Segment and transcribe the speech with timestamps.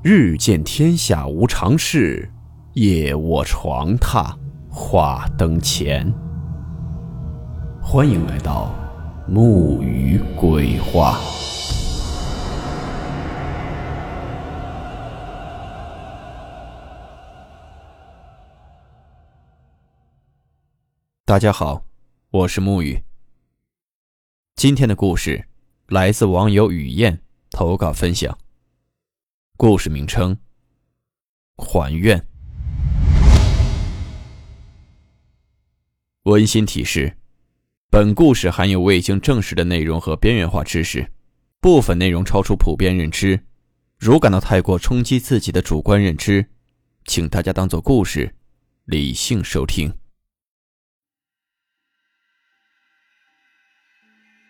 [0.00, 2.30] 日见天下无常事，
[2.74, 4.32] 夜卧床榻
[4.70, 6.08] 话灯前。
[7.82, 8.72] 欢迎来到
[9.26, 11.18] 木鱼鬼话。
[21.24, 21.82] 大家好，
[22.30, 23.02] 我是木鱼。
[24.54, 25.48] 今天的故事
[25.88, 28.38] 来自网友雨燕投稿分享。
[29.60, 30.38] 故事名称：
[31.56, 32.24] 还愿。
[36.22, 37.18] 温馨提示：
[37.90, 41.10] 本故事含有未经证实的内容和边缘化知识，
[41.58, 43.44] 部分内容超出普遍认知。
[43.98, 46.46] 如感到太过冲击自己的主观认知，
[47.06, 48.36] 请大家当做故事，
[48.84, 49.92] 理性收听。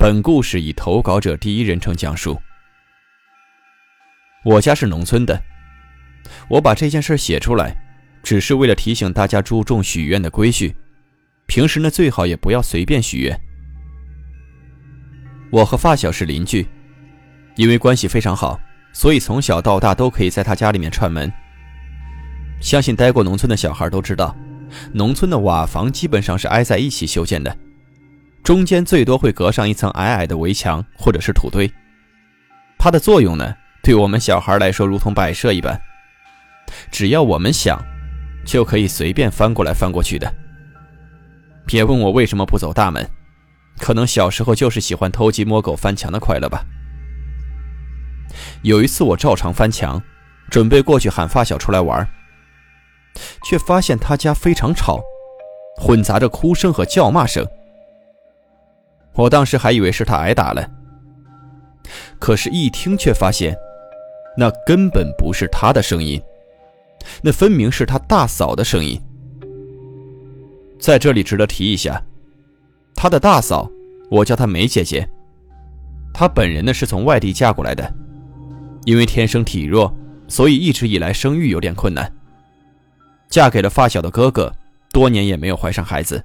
[0.00, 2.36] 本故事以投稿者第一人称讲述。
[4.46, 5.42] 我家是农村的，
[6.48, 7.76] 我把这件事写出来，
[8.22, 10.72] 只是为了提醒大家注重许愿的规矩。
[11.46, 13.36] 平时呢，最好也不要随便许愿。
[15.50, 16.64] 我和发小是邻居，
[17.56, 18.60] 因为关系非常好，
[18.92, 21.32] 所以从小到大都可以在他家里面串门。
[22.60, 24.36] 相信待过农村的小孩都知道，
[24.92, 27.56] 农村的瓦房基本上是挨在一起修建的，
[28.44, 31.68] 中间最多会隔上一层矮矮的围墙或者是土堆。
[32.78, 33.52] 它的作用呢？
[33.86, 35.80] 对我们小孩来说，如同摆设一般，
[36.90, 37.80] 只要我们想，
[38.44, 40.28] 就可以随便翻过来翻过去的。
[41.64, 43.08] 别问我为什么不走大门，
[43.78, 46.64] 可能小时候就是喜欢偷鸡摸狗翻墙的快乐吧。
[48.62, 50.02] 有一次我照常翻墙，
[50.50, 52.04] 准备过去喊发小出来玩，
[53.44, 55.00] 却发现他家非常吵，
[55.76, 57.46] 混杂着哭声和叫骂声。
[59.12, 60.68] 我当时还以为是他挨打了，
[62.18, 63.56] 可是，一听却发现。
[64.36, 66.20] 那根本不是他的声音，
[67.22, 69.00] 那分明是他大嫂的声音。
[70.78, 72.02] 在这里值得提一下，
[72.94, 73.70] 他的大嫂，
[74.10, 75.08] 我叫她梅姐姐。
[76.12, 77.90] 她本人呢是从外地嫁过来的，
[78.84, 79.92] 因为天生体弱，
[80.28, 82.10] 所以一直以来生育有点困难。
[83.28, 84.52] 嫁给了发小的哥哥，
[84.92, 86.22] 多年也没有怀上孩子。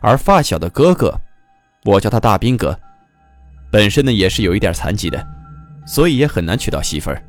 [0.00, 1.18] 而发小的哥哥，
[1.84, 2.78] 我叫他大兵哥，
[3.70, 5.26] 本身呢也是有一点残疾的。
[5.88, 7.24] 所以也很难娶到媳妇儿，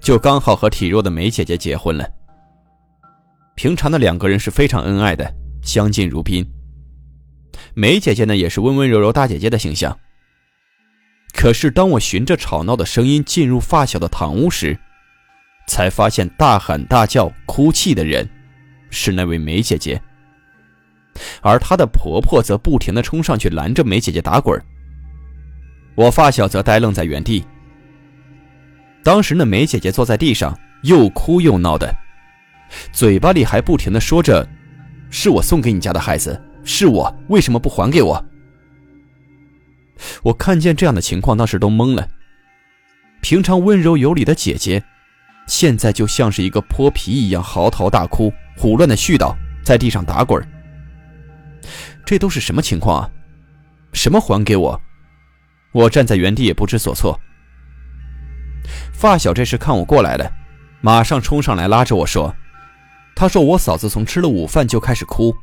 [0.00, 2.08] 就刚好和体弱的梅姐姐结婚了。
[3.54, 5.30] 平常的两个人是非常恩爱的，
[5.62, 6.42] 相敬如宾。
[7.74, 9.96] 梅姐姐呢也是温温柔柔大姐姐的形象。
[11.34, 14.78] 可是当我循着吵闹的声音进入发小的堂屋时，
[15.68, 18.26] 才发现大喊大叫、哭泣的人
[18.88, 20.00] 是那位梅姐姐，
[21.42, 24.58] 而她的婆婆则不停的冲上去拦着梅姐姐打滚。
[25.94, 27.44] 我发小则呆愣在原地。
[29.04, 31.94] 当时那梅姐姐坐在地上，又哭又闹的，
[32.90, 34.48] 嘴巴里还不停的说着
[35.10, 38.24] ：“是我送给你家的孩子，是我，为什么不还给我？”
[40.24, 42.08] 我看见这样的情况，当时都懵了。
[43.20, 44.82] 平常温柔有礼的姐姐，
[45.46, 50.42] 现在就像是一个泼皮一样嚎啕大哭，胡乱的絮叨，在地上打滚。
[52.06, 53.10] 这都是什么情况啊？
[53.92, 54.80] 什么还给我？
[55.72, 57.18] 我站在原地也不知所措。
[58.92, 60.30] 发小这时看我过来了，
[60.80, 62.34] 马上冲上来拉着我说
[63.14, 65.34] ：“他说我嫂子从吃了午饭就开始哭，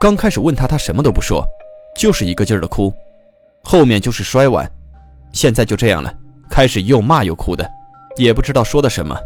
[0.00, 1.44] 刚开始问他，他什么都不说，
[1.96, 2.92] 就是一个劲儿的哭，
[3.62, 4.70] 后面就是摔碗，
[5.32, 6.12] 现在就这样了，
[6.48, 7.68] 开始又骂又哭的，
[8.16, 9.16] 也不知道说的什么。”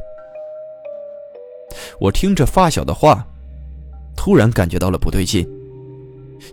[2.00, 3.27] 我听着发小的话，
[4.16, 5.47] 突然感觉到了不对劲，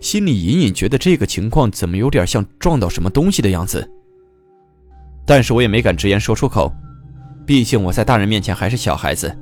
[0.00, 3.90] 心里隐隐觉得这个情况怎么有点像撞到什么东西的样子。
[5.26, 6.72] 但是我也没敢直言说出口，
[7.44, 9.36] 毕竟我在大人面前还是小孩子，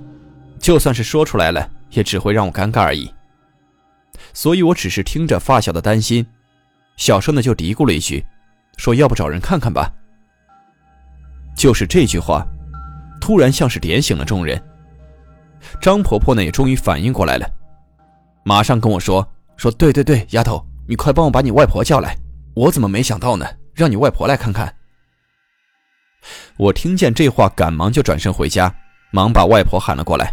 [0.58, 3.12] 就算是说出来了，也只会让我尴尬而已。
[4.32, 6.26] 所以我只是听着发小的担心，
[6.96, 8.24] 小声的就嘀咕了一句，
[8.78, 9.92] 说要不找人看看吧。
[11.54, 12.44] 就是这句话，
[13.20, 14.60] 突然像是点醒了众人。
[15.80, 17.46] 张婆婆呢也终于反应过来了，
[18.42, 19.26] 马上跟我说
[19.56, 22.16] 说对对对，丫头，你快帮我把你外婆叫来。
[22.54, 23.46] 我怎么没想到呢？
[23.74, 24.74] 让你外婆来看看。
[26.56, 28.74] 我听见这话，赶忙就转身回家，
[29.10, 30.32] 忙把外婆喊了过来。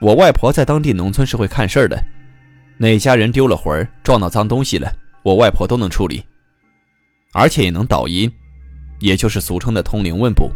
[0.00, 2.00] 我外婆在当地农村是会看事儿的，
[2.76, 4.92] 哪家人丢了魂儿、撞到脏东西了，
[5.22, 6.24] 我外婆都能处理，
[7.32, 8.32] 而且也能导音，
[9.00, 10.50] 也就是俗称的通灵问卜，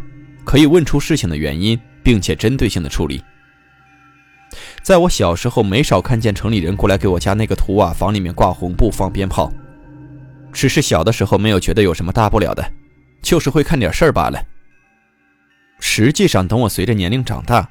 [0.45, 3.21] 可以问出事情的原因，并且针对性的处理。
[4.81, 9.51] 在我小时候，没少看见城里人过来给我家那个土瓦房里面挂红布、放鞭炮，
[10.53, 12.63] 只是小的时候没有觉得有什么大不了的。
[13.23, 14.39] 就是会看点事儿罢了。
[15.79, 17.67] 实际上，等我随着年龄长大，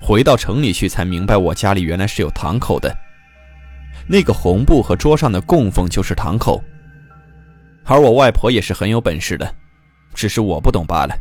[0.00, 2.96] 回到城里去，才明白我家里原来是有堂口的。
[4.06, 6.62] 那个红布和桌上的供奉就是堂口，
[7.84, 9.54] 而我外婆也是很有本事的，
[10.14, 11.16] 只是我不懂罢了。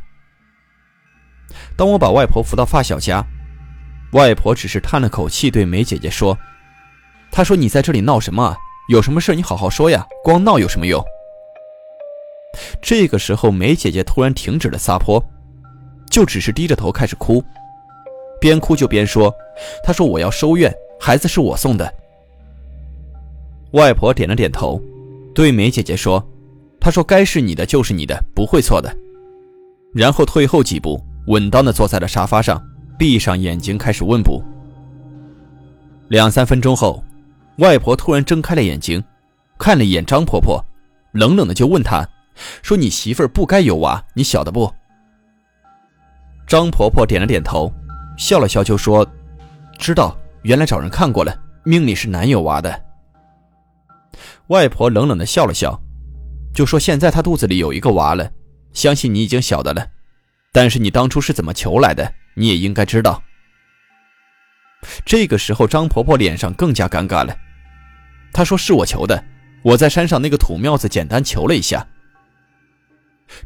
[1.76, 3.26] 当我把外婆扶到发小家，
[4.12, 6.38] 外婆只是叹了口气，对梅姐姐说
[7.31, 8.58] ：“她说你在这里闹什么啊？
[8.90, 11.04] 有什么事你好好说呀，光闹有什么用？”
[12.81, 15.24] 这个时候，梅姐姐突然停止了撒泼，
[16.10, 17.44] 就只是低着头开始哭，
[18.40, 19.34] 边哭就边说
[19.84, 21.94] ：“她说我要收院，孩子是我送的。”
[23.74, 24.81] 外婆点了点头，
[25.34, 26.25] 对梅姐姐说
[26.80, 28.94] ：“她说该是你的就是你的，不会错的。”
[29.94, 32.62] 然后退后几步，稳当的坐在了沙发上，
[32.98, 34.44] 闭上眼睛开始问卜。
[36.07, 37.04] 两三分钟后，
[37.57, 39.04] 外婆突然睁开了眼睛，
[39.60, 40.63] 看了一眼张婆婆，
[41.12, 42.07] 冷冷的就问她
[42.62, 44.74] ：“说你媳妇儿不该有娃，你晓得不？”
[46.47, 47.71] 张婆婆点了点头，
[48.18, 49.07] 笑了笑就说
[49.77, 52.86] ：“知道，原来找人看过了，命里是难有娃的。”
[54.47, 55.80] 外婆冷冷的笑了笑，
[56.53, 58.31] 就说：“现在她肚子里有一个娃了，
[58.74, 59.85] 相信你已经晓得了。
[60.51, 63.21] 但是你当初是怎么求来的，你也应该知道。”
[65.06, 67.38] 这个时候，张婆婆脸上更加尴尬了。
[68.33, 69.24] 她说：“是我求的，
[69.62, 71.85] 我在山上那个土庙子简单求了一下。”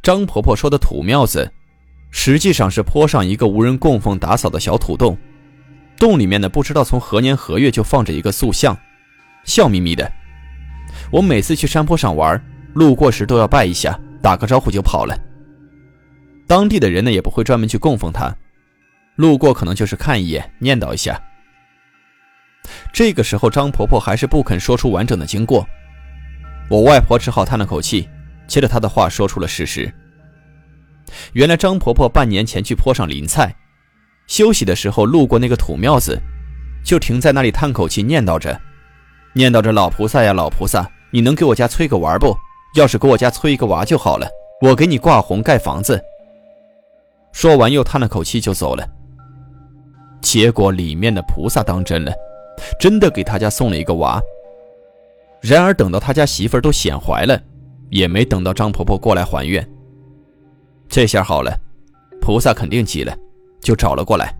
[0.01, 1.51] 张婆婆说的土庙子，
[2.11, 5.17] 实际上是坡上一个无人供奉打扫的小土洞，
[5.97, 8.77] 洞里面呢不知道从何年何月就放着一个塑像，
[9.43, 10.11] 笑眯眯的。
[11.11, 12.41] 我每次去山坡上玩，
[12.73, 15.17] 路过时都要拜一下，打个招呼就跑了。
[16.45, 18.35] 当地的人呢也不会专门去供奉他，
[19.15, 21.21] 路过可能就是看一眼，念叨一下。
[22.93, 25.67] 这个时候，张婆婆还是不肯说出完整的经过，
[26.69, 28.07] 我外婆只好叹了口气，
[28.47, 29.91] 接着他的话说出了事实。
[31.33, 33.55] 原来张婆婆半年前去坡上淋菜，
[34.27, 36.19] 休息的时候路过那个土庙子，
[36.83, 38.59] 就停在那里叹口气，念叨着，
[39.33, 40.89] 念叨着老菩萨呀，老菩萨。
[41.11, 42.35] 你能给我家催个娃不？
[42.75, 44.27] 要是给我家催一个娃就好了，
[44.59, 46.01] 我给你挂红盖房子。
[47.31, 48.83] 说完又叹了口气就走了。
[50.21, 52.11] 结果里面的菩萨当真了，
[52.79, 54.19] 真的给他家送了一个娃。
[55.39, 57.39] 然而等到他家媳妇都显怀了，
[57.89, 59.67] 也没等到张婆婆过来还愿。
[60.87, 61.59] 这下好了，
[62.21, 63.17] 菩萨肯定急了，
[63.61, 64.33] 就找了过来，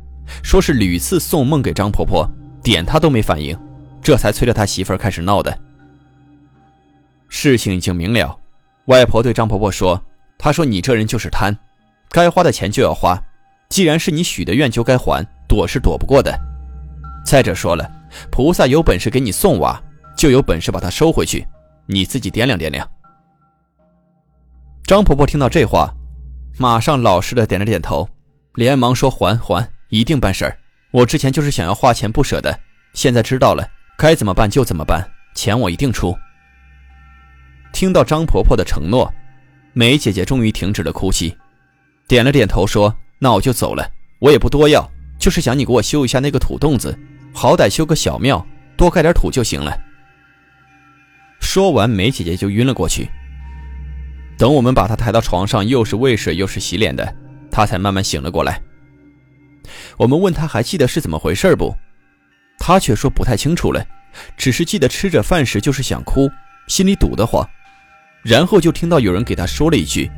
[0.44, 2.30] 说是屡次送梦给张婆婆，
[2.62, 3.57] 点她都没反应，
[4.01, 5.57] 这才催着他媳妇儿开始闹的。
[7.28, 8.40] 事情已经明了，
[8.86, 10.00] 外婆对张婆婆说
[10.38, 11.57] ：“她说你这人就是贪，
[12.10, 13.19] 该花的钱就要花，
[13.69, 16.31] 既然是你许的愿就该还，躲是躲不过的。
[17.25, 17.90] 再者说了，
[18.30, 19.81] 菩萨有本事给你送娃，
[20.16, 21.48] 就有本事把它收回去，
[21.88, 22.88] 你自己掂量掂量。”
[24.85, 25.94] 张婆婆听到这话，
[26.57, 28.07] 马上老实的点了点头，
[28.56, 30.57] 连忙说：“还还，一定办事儿。
[30.91, 32.59] 我之前就是想要花钱不舍得，
[32.94, 33.65] 现在知道了，
[33.97, 36.13] 该怎么办就怎么办，钱我一定出。
[37.71, 39.12] ”听到张婆婆的承诺，
[39.71, 41.33] 梅姐姐终于停止了哭泣，
[42.06, 43.89] 点了点头说：“那我就走了，
[44.19, 44.85] 我也不多要，
[45.18, 46.94] 就是想你给我修一下那个土洞子，
[47.33, 48.45] 好歹修个小庙，
[48.75, 49.74] 多盖点土就行了。”
[51.39, 53.09] 说完，梅姐姐就晕了过去。
[54.37, 57.16] 等我们把她抬到床上，又是喂水又是洗脸的，
[57.52, 58.61] 她才慢慢醒了过来。
[59.97, 61.75] 我们问她还记得是怎么回事不？
[62.57, 63.85] 她却说不太清楚了，
[64.37, 66.30] 只是记得吃着饭时就是想哭，
[66.68, 67.47] 心里堵得慌。
[68.23, 70.09] 然后就听到有人给他说了一句：“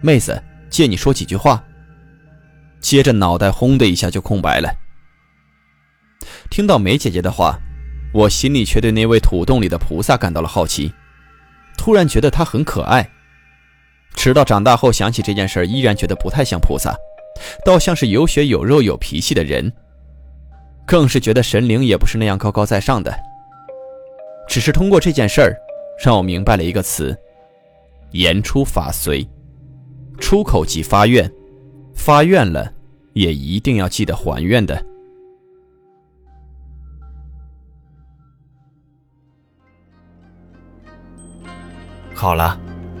[0.00, 1.62] 妹子，借你说几句话。”
[2.80, 4.74] 接着脑袋轰的一下就空白了。
[6.48, 7.58] 听到梅姐姐的话，
[8.12, 10.90] 我心里却对那位土洞里的菩萨感到了好奇，
[11.76, 13.08] 突然觉得她很可爱。
[14.14, 16.94] 直到长大后想起这件事，依然觉得不太像菩萨，
[17.64, 19.72] 倒像是有血有肉有脾气的人。
[20.86, 23.16] 更是觉得神灵也不是那样高高在上的。
[24.48, 25.56] 只是通过这件事儿，
[26.04, 27.16] 让我明白了一个词。
[28.10, 29.24] 言出法随，
[30.18, 31.30] 出口即发愿，
[31.94, 32.72] 发愿了
[33.12, 34.84] 也一定要记得还愿的。
[42.12, 42.60] 好了，